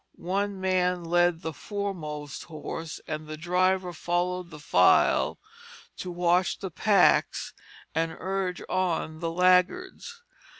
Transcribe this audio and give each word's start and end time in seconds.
One 0.17 0.59
man 0.59 1.03
led 1.03 1.41
the 1.43 1.53
foremost 1.53 2.45
horse, 2.45 2.99
and 3.05 3.27
the 3.27 3.37
driver 3.37 3.93
followed 3.93 4.49
the 4.49 4.57
file 4.57 5.37
to 5.97 6.09
watch 6.09 6.57
the 6.57 6.71
packs 6.71 7.53
and 7.93 8.15
urge 8.17 8.63
on 8.67 9.19
the 9.19 9.29
laggards. 9.29 10.23